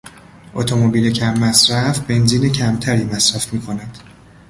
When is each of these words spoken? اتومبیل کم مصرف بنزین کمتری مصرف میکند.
اتومبیل 0.53 1.13
کم 1.13 1.33
مصرف 1.33 1.99
بنزین 1.99 2.49
کمتری 2.51 3.03
مصرف 3.03 3.53
میکند. 3.53 3.97